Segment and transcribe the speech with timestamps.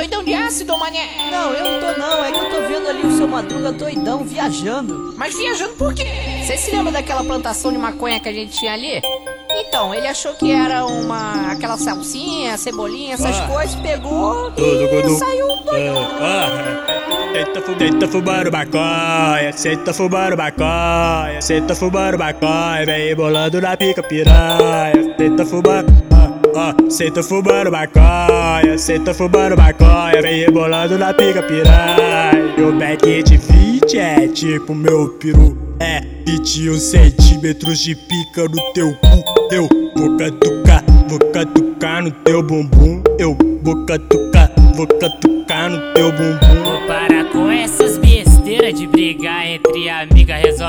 [0.00, 1.06] doidão de ácido, mané?
[1.30, 4.24] Não, eu não tô não, é que eu tô vendo ali o seu Madruga doidão,
[4.24, 5.12] viajando.
[5.16, 6.06] Mas viajando por quê?
[6.42, 9.02] Você se lembra daquela plantação de maconha que a gente tinha ali?
[9.52, 11.52] Então, ele achou que era uma.
[11.52, 13.46] aquela salsinha, cebolinha, essas Ah.
[13.46, 16.08] coisas, pegou Tudo e quando- saiu doidão.
[17.34, 19.52] Tenta, fu- tenta fumando maconha,
[19.84, 26.09] tá fumando maconha, tá fumando maconha, vem bolando na pica piranha, tá fumando, ah, ah,
[26.90, 32.50] cê tá fumando maconha, cê tá fumando maconha, vem rebolando na pica piranha.
[32.58, 38.92] O back de fit é tipo meu peru, é 21 centímetros de pica no teu
[38.94, 45.94] cu, eu vou catucar, vou catucar no teu bumbum, eu vou catucar, vou catucar no
[45.94, 46.62] teu bumbum.
[46.64, 47.89] Vou parar com essas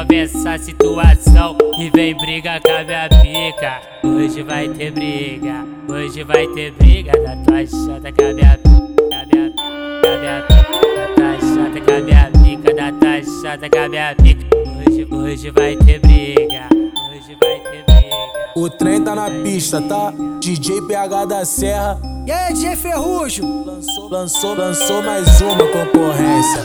[0.01, 3.81] Resolve essa situação e vem briga com a minha pica.
[4.03, 9.03] Hoje vai ter briga, hoje vai ter briga da tua chata com a minha pica,
[9.11, 13.89] da minha pica, da tua chata com a minha pica, da tua chata com a
[13.89, 14.47] minha pica.
[14.89, 18.52] Hoje, hoje vai ter briga, hoje vai ter briga.
[18.55, 20.11] O trem tá na pista, tá?
[20.39, 23.45] DJ PH da Serra E aí, DJ Ferrugem?
[23.63, 26.61] lançou, lançou, lançou mais uma concorrência.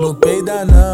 [0.00, 0.93] Não peida não?